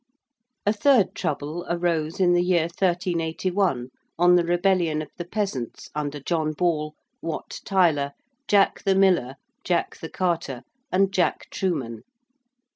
[0.65, 6.19] A third trouble arose in the year 1381 on the rebellion of the peasants under
[6.19, 8.13] John Ball, Wat Tyler,
[8.47, 12.01] Jack the Miller, Jack the Carter, and Jack Trewman.